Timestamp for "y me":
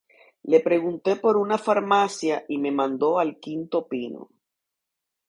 2.49-2.71